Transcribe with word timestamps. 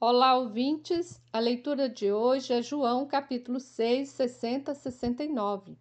Olá, 0.00 0.38
ouvintes! 0.38 1.20
A 1.32 1.40
leitura 1.40 1.88
de 1.88 2.12
hoje 2.12 2.52
é 2.52 2.62
João, 2.62 3.04
capítulo 3.04 3.58
6, 3.58 4.08
60 4.08 4.70
a 4.70 4.74
69. 4.76 5.76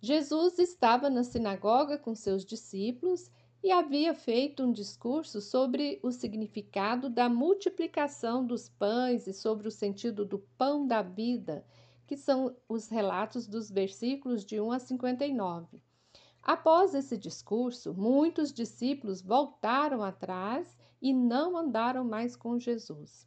Jesus 0.00 0.60
estava 0.60 1.10
na 1.10 1.24
sinagoga 1.24 1.98
com 1.98 2.14
seus 2.14 2.44
discípulos 2.44 3.28
e 3.64 3.72
havia 3.72 4.14
feito 4.14 4.62
um 4.62 4.70
discurso 4.70 5.40
sobre 5.40 5.98
o 6.00 6.12
significado 6.12 7.10
da 7.10 7.28
multiplicação 7.28 8.46
dos 8.46 8.68
pães 8.68 9.26
e 9.26 9.32
sobre 9.32 9.66
o 9.66 9.72
sentido 9.72 10.24
do 10.24 10.38
pão 10.56 10.86
da 10.86 11.02
vida, 11.02 11.66
que 12.06 12.16
são 12.16 12.54
os 12.68 12.88
relatos 12.88 13.48
dos 13.48 13.68
versículos 13.68 14.44
de 14.44 14.60
1 14.60 14.70
a 14.70 14.78
59. 14.78 15.82
Após 16.40 16.94
esse 16.94 17.18
discurso, 17.18 17.92
muitos 17.92 18.52
discípulos 18.52 19.20
voltaram 19.20 20.04
atrás 20.04 20.78
e 21.02 21.12
não 21.12 21.56
andaram 21.56 22.04
mais 22.04 22.36
com 22.36 22.60
Jesus 22.60 23.26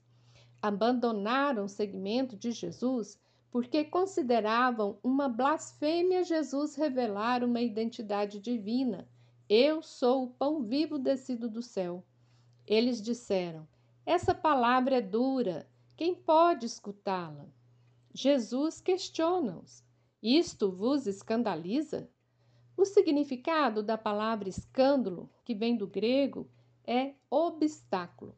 abandonaram 0.61 1.65
o 1.65 1.69
segmento 1.69 2.35
de 2.35 2.51
Jesus 2.51 3.19
porque 3.51 3.83
consideravam 3.83 4.97
uma 5.01 5.27
blasfêmia 5.27 6.23
Jesus 6.23 6.75
revelar 6.75 7.43
uma 7.43 7.61
identidade 7.61 8.39
divina. 8.39 9.07
Eu 9.47 9.81
sou 9.81 10.25
o 10.25 10.29
pão 10.29 10.63
vivo 10.63 10.99
descido 10.99 11.49
do 11.49 11.61
céu. 11.61 12.03
Eles 12.67 13.01
disseram: 13.01 13.67
Essa 14.05 14.35
palavra 14.35 14.97
é 14.97 15.01
dura, 15.01 15.67
quem 15.97 16.13
pode 16.13 16.65
escutá-la? 16.65 17.47
Jesus 18.13 18.79
questiona-os: 18.79 19.83
Isto 20.21 20.71
vos 20.71 21.07
escandaliza? 21.07 22.09
O 22.77 22.85
significado 22.85 23.83
da 23.83 23.97
palavra 23.97 24.47
escândalo, 24.47 25.29
que 25.43 25.53
vem 25.53 25.75
do 25.75 25.87
grego, 25.87 26.47
é 26.85 27.13
obstáculo. 27.29 28.33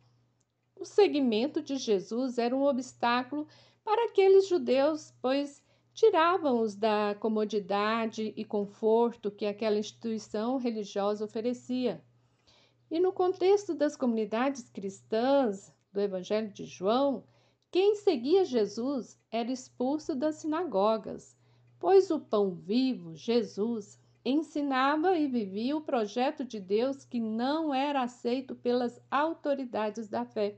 O 0.82 0.86
seguimento 0.86 1.62
de 1.62 1.78
Jesus 1.78 2.40
era 2.40 2.56
um 2.56 2.64
obstáculo 2.64 3.48
para 3.84 4.06
aqueles 4.06 4.48
judeus, 4.48 5.14
pois 5.22 5.64
tiravam-os 5.94 6.74
da 6.74 7.16
comodidade 7.20 8.34
e 8.36 8.44
conforto 8.44 9.30
que 9.30 9.46
aquela 9.46 9.78
instituição 9.78 10.58
religiosa 10.58 11.24
oferecia. 11.24 12.04
E 12.90 13.00
no 13.00 13.14
contexto 13.14 13.76
das 13.76 13.96
comunidades 13.96 14.68
cristãs 14.72 15.72
do 15.94 16.02
Evangelho 16.02 16.52
de 16.52 16.66
João, 16.66 17.26
quem 17.70 17.94
seguia 17.94 18.44
Jesus 18.44 19.22
era 19.30 19.52
expulso 19.52 20.16
das 20.16 20.38
sinagogas, 20.38 21.38
pois 21.80 22.10
o 22.10 22.20
pão 22.20 22.56
vivo, 22.56 23.16
Jesus, 23.16 24.00
ensinava 24.26 25.16
e 25.16 25.28
vivia 25.28 25.78
o 25.78 25.82
projeto 25.82 26.44
de 26.44 26.60
Deus 26.60 27.06
que 27.06 27.20
não 27.20 27.72
era 27.72 28.02
aceito 28.02 28.56
pelas 28.56 29.00
autoridades 29.12 30.10
da 30.10 30.26
fé. 30.26 30.58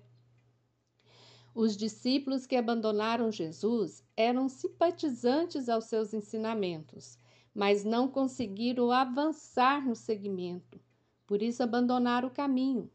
Os 1.55 1.77
discípulos 1.77 2.47
que 2.47 2.55
abandonaram 2.55 3.31
Jesus 3.31 4.03
eram 4.17 4.49
simpatizantes 4.49 5.69
aos 5.69 5.85
seus 5.85 6.11
ensinamentos, 6.11 7.15
mas 7.53 7.85
não 7.85 8.07
conseguiram 8.07 8.89
avançar 8.91 9.85
no 9.85 9.95
seguimento. 9.95 10.79
Por 11.27 11.43
isso 11.43 11.61
abandonaram 11.61 12.27
o 12.27 12.31
caminho. 12.31 12.89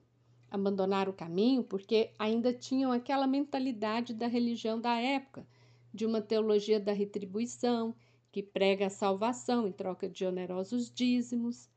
Abandonaram 0.51 1.13
o 1.13 1.17
caminho 1.17 1.63
porque 1.63 2.11
ainda 2.19 2.53
tinham 2.53 2.91
aquela 2.91 3.29
mentalidade 3.29 4.13
da 4.13 4.27
religião 4.27 4.81
da 4.81 4.97
época, 4.99 5.47
de 5.95 6.05
uma 6.05 6.21
teologia 6.21 6.81
da 6.81 6.93
retribuição, 6.93 7.95
que 8.33 8.43
prega 8.43 8.87
a 8.87 8.91
salvação 8.91 9.69
em 9.69 9.73
troca 9.73 10.09
de 10.09 10.25
onerosos 10.25 10.91
dízimos. 10.93 11.71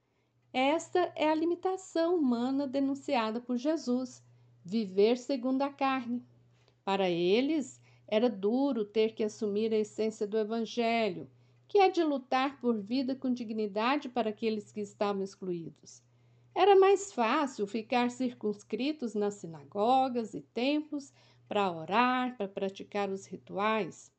Esta 0.51 1.11
é 1.15 1.29
a 1.29 1.35
limitação 1.35 2.15
humana 2.15 2.67
denunciada 2.67 3.39
por 3.39 3.57
Jesus: 3.57 4.23
viver 4.65 5.17
segundo 5.17 5.61
a 5.61 5.69
carne, 5.69 6.25
para 6.91 7.09
eles, 7.09 7.79
era 8.05 8.29
duro 8.29 8.83
ter 8.83 9.13
que 9.13 9.23
assumir 9.23 9.73
a 9.73 9.77
essência 9.77 10.27
do 10.27 10.37
Evangelho, 10.37 11.29
que 11.69 11.77
é 11.77 11.89
de 11.89 12.03
lutar 12.03 12.59
por 12.59 12.77
vida 12.81 13.15
com 13.15 13.33
dignidade 13.33 14.09
para 14.09 14.31
aqueles 14.31 14.73
que 14.73 14.81
estavam 14.81 15.23
excluídos. 15.23 16.03
Era 16.53 16.75
mais 16.75 17.13
fácil 17.13 17.65
ficar 17.65 18.11
circunscritos 18.11 19.15
nas 19.15 19.35
sinagogas 19.35 20.33
e 20.33 20.41
templos 20.41 21.13
para 21.47 21.71
orar, 21.71 22.35
para 22.35 22.49
praticar 22.49 23.09
os 23.09 23.25
rituais. 23.25 24.11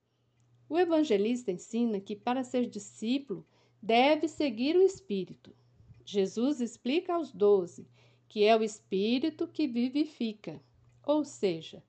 O 0.66 0.78
evangelista 0.78 1.52
ensina 1.52 2.00
que 2.00 2.16
para 2.16 2.42
ser 2.42 2.66
discípulo 2.70 3.46
deve 3.82 4.28
seguir 4.28 4.76
o 4.76 4.82
Espírito. 4.82 5.54
Jesus 6.06 6.62
explica 6.62 7.12
aos 7.12 7.30
doze 7.32 7.86
que 8.30 8.44
é 8.44 8.56
o 8.56 8.62
Espírito 8.62 9.46
que 9.46 9.66
vivifica, 9.66 10.58
ou 11.04 11.22
seja, 11.22 11.82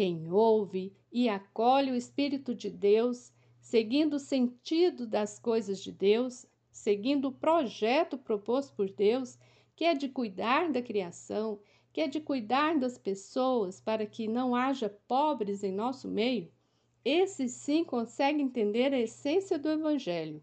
quem 0.00 0.32
ouve 0.32 0.94
e 1.12 1.28
acolhe 1.28 1.90
o 1.90 1.94
Espírito 1.94 2.54
de 2.54 2.70
Deus, 2.70 3.30
seguindo 3.60 4.14
o 4.14 4.18
sentido 4.18 5.06
das 5.06 5.38
coisas 5.38 5.78
de 5.82 5.92
Deus, 5.92 6.46
seguindo 6.72 7.28
o 7.28 7.32
projeto 7.32 8.16
proposto 8.16 8.74
por 8.74 8.90
Deus, 8.90 9.38
que 9.76 9.84
é 9.84 9.92
de 9.92 10.08
cuidar 10.08 10.72
da 10.72 10.80
criação, 10.80 11.60
que 11.92 12.00
é 12.00 12.08
de 12.08 12.18
cuidar 12.18 12.78
das 12.78 12.96
pessoas 12.96 13.78
para 13.78 14.06
que 14.06 14.26
não 14.26 14.54
haja 14.54 14.88
pobres 15.06 15.62
em 15.62 15.70
nosso 15.70 16.08
meio, 16.08 16.50
esse 17.04 17.46
sim 17.46 17.84
consegue 17.84 18.40
entender 18.40 18.94
a 18.94 18.98
essência 18.98 19.58
do 19.58 19.68
Evangelho. 19.68 20.42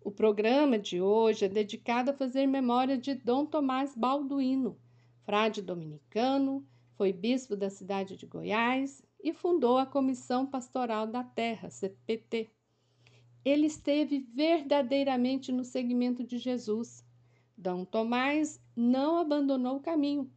O 0.00 0.12
programa 0.12 0.78
de 0.78 1.02
hoje 1.02 1.44
é 1.44 1.48
dedicado 1.48 2.12
a 2.12 2.14
fazer 2.14 2.46
memória 2.46 2.96
de 2.96 3.16
Dom 3.16 3.46
Tomás 3.46 3.96
Balduino, 3.96 4.78
frade 5.24 5.60
dominicano, 5.60 6.64
foi 7.00 7.14
bispo 7.14 7.56
da 7.56 7.70
cidade 7.70 8.14
de 8.14 8.26
Goiás 8.26 9.02
e 9.24 9.32
fundou 9.32 9.78
a 9.78 9.86
Comissão 9.86 10.44
Pastoral 10.44 11.06
da 11.06 11.24
Terra, 11.24 11.70
CPT. 11.70 12.50
Ele 13.42 13.64
esteve 13.68 14.18
verdadeiramente 14.18 15.50
no 15.50 15.64
seguimento 15.64 16.22
de 16.22 16.36
Jesus. 16.36 17.02
D. 17.56 17.70
Tomás 17.90 18.62
não 18.76 19.16
abandonou 19.16 19.76
o 19.76 19.80
caminho. 19.80 20.30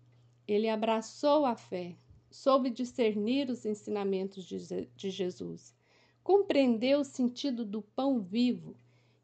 Ele 0.47 0.69
abraçou 0.69 1.45
a 1.45 1.53
fé, 1.53 1.97
soube 2.31 2.69
discernir 2.69 3.49
os 3.49 3.65
ensinamentos 3.65 4.45
de 4.45 5.09
Jesus, 5.09 5.75
compreendeu 6.23 7.01
o 7.01 7.03
sentido 7.03 7.65
do 7.65 7.81
pão 7.81 8.21
vivo 8.21 8.73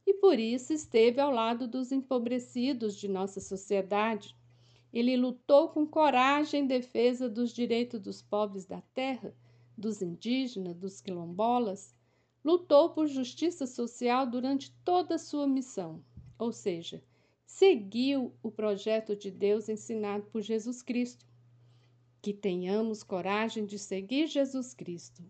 e 0.06 0.14
por 0.14 0.38
isso 0.38 0.74
esteve 0.74 1.22
ao 1.22 1.32
lado 1.32 1.70
dos 1.70 1.94
empobrecidos 1.94 2.98
de 2.98 3.08
nossa 3.08 3.40
sociedade, 3.40 4.36
ele 4.92 5.16
lutou 5.16 5.70
com 5.70 5.86
coragem 5.86 6.64
em 6.64 6.68
defesa 6.68 7.30
dos 7.30 7.52
direitos 7.52 8.00
dos 8.00 8.22
pobres 8.22 8.66
da 8.66 8.82
terra, 8.94 9.36
dos 9.78 10.02
indígenas, 10.02 10.76
dos 10.76 11.00
quilombolas. 11.00 11.96
Lutou 12.44 12.90
por 12.90 13.08
justiça 13.08 13.68
social 13.68 14.26
durante 14.26 14.72
toda 14.84 15.16
a 15.16 15.20
sua 15.20 15.48
missão, 15.48 16.04
ou 16.38 16.52
seja, 16.52 17.04
seguiu 17.46 18.34
o 18.42 18.50
projeto 18.50 19.16
de 19.16 19.30
Deus 19.30 19.70
ensinado 19.70 20.26
por 20.28 20.42
Jesus 20.42 20.82
Cristo. 20.82 21.26
Que 22.22 22.34
tenhamos 22.34 23.04
coragem 23.04 23.66
de 23.66 23.78
seguir 23.78 24.28
Jesus 24.28 24.74
Cristo. 24.74 25.24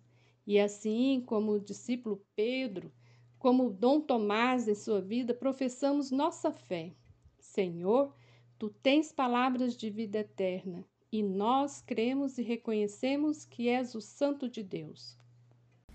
E 0.45 0.59
assim 0.59 1.21
como 1.25 1.51
o 1.53 1.59
discípulo 1.59 2.23
Pedro, 2.35 2.91
como 3.37 3.69
Dom 3.69 4.01
Tomás 4.01 4.67
em 4.67 4.75
sua 4.75 4.99
vida, 4.99 5.33
professamos 5.33 6.11
nossa 6.11 6.51
fé. 6.51 6.93
Senhor, 7.39 8.13
Tu 8.59 8.69
tens 8.83 9.09
palavras 9.09 9.73
de 9.73 9.89
vida 9.89 10.17
eterna, 10.17 10.83
e 11.09 11.23
nós 11.23 11.81
cremos 11.81 12.37
e 12.37 12.43
reconhecemos 12.43 13.45
que 13.45 13.69
és 13.69 13.95
o 13.95 14.01
Santo 14.01 14.49
de 14.49 14.61
Deus. 14.61 15.17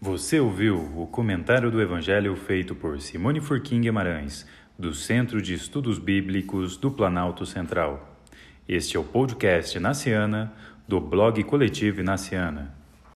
Você 0.00 0.40
ouviu 0.40 0.78
o 0.98 1.06
comentário 1.06 1.70
do 1.70 1.78
Evangelho 1.78 2.34
feito 2.34 2.74
por 2.74 2.98
Simone 3.02 3.38
Furquim 3.38 3.82
Guimarães, 3.82 4.46
do 4.78 4.94
Centro 4.94 5.42
de 5.42 5.52
Estudos 5.52 5.98
Bíblicos 5.98 6.78
do 6.78 6.90
Planalto 6.90 7.44
Central. 7.44 8.18
Este 8.66 8.96
é 8.96 9.00
o 9.00 9.04
podcast 9.04 9.78
Naciana, 9.78 10.50
do 10.88 10.98
blog 10.98 11.44
Coletivo 11.44 12.02
Naciana. 12.02 12.83